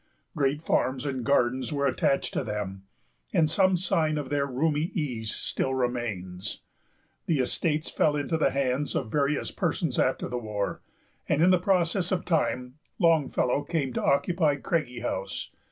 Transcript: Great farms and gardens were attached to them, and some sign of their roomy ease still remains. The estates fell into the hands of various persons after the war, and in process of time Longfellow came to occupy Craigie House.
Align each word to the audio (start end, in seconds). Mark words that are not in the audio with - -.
Great 0.35 0.63
farms 0.63 1.05
and 1.05 1.23
gardens 1.23 1.71
were 1.71 1.85
attached 1.85 2.33
to 2.33 2.43
them, 2.43 2.85
and 3.33 3.51
some 3.51 3.77
sign 3.77 4.17
of 4.17 4.31
their 4.31 4.47
roomy 4.47 4.85
ease 4.95 5.31
still 5.31 5.75
remains. 5.75 6.61
The 7.27 7.37
estates 7.37 7.87
fell 7.87 8.15
into 8.15 8.35
the 8.35 8.49
hands 8.49 8.95
of 8.95 9.11
various 9.11 9.51
persons 9.51 9.99
after 9.99 10.27
the 10.27 10.39
war, 10.39 10.81
and 11.29 11.43
in 11.43 11.51
process 11.61 12.11
of 12.11 12.25
time 12.25 12.79
Longfellow 12.97 13.61
came 13.65 13.93
to 13.93 14.03
occupy 14.03 14.55
Craigie 14.55 15.01
House. 15.01 15.51